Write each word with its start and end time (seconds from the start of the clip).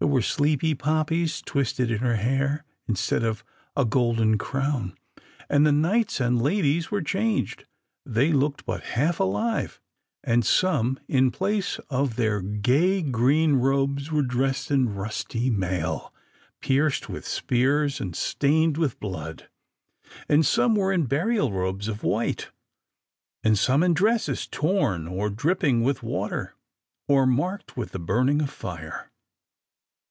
There 0.00 0.06
were 0.06 0.22
sleepy 0.22 0.76
poppies 0.76 1.42
twisted 1.42 1.90
in 1.90 1.98
her 1.98 2.14
hair, 2.14 2.64
instead 2.86 3.24
of 3.24 3.42
a 3.74 3.84
golden 3.84 4.38
crown. 4.38 4.96
And 5.50 5.66
the 5.66 5.72
knights 5.72 6.20
and 6.20 6.40
ladies 6.40 6.88
were 6.88 7.02
changed. 7.02 7.64
They 8.06 8.32
looked 8.32 8.64
but 8.64 8.80
half 8.94 9.18
alive; 9.18 9.80
and 10.22 10.46
some, 10.46 11.00
in 11.08 11.32
place 11.32 11.80
of 11.90 12.14
their 12.14 12.40
gay 12.40 13.02
green 13.02 13.56
robes, 13.56 14.12
were 14.12 14.22
dressed 14.22 14.70
in 14.70 14.94
rusty 14.94 15.50
mail, 15.50 16.14
pierced 16.60 17.08
with 17.08 17.26
spears 17.26 18.00
and 18.00 18.14
stained 18.14 18.76
with 18.76 19.00
blood. 19.00 19.48
And 20.28 20.46
some 20.46 20.76
were 20.76 20.92
in 20.92 21.06
burial 21.06 21.50
robes 21.50 21.88
of 21.88 22.04
white, 22.04 22.52
and 23.42 23.58
some 23.58 23.82
in 23.82 23.94
dresses 23.94 24.46
torn 24.46 25.08
or 25.08 25.28
dripping 25.28 25.82
with 25.82 26.04
water, 26.04 26.54
or 27.08 27.26
marked 27.26 27.76
with 27.76 27.90
the 27.90 27.98
burning 27.98 28.40
of 28.40 28.48
fire. 28.50 29.10